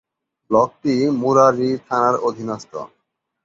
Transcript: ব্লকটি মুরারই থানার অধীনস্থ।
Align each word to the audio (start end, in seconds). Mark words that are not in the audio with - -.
ব্লকটি 0.51 0.93
মুরারই 1.21 1.71
থানার 1.87 2.15
অধীনস্থ। 2.27 2.73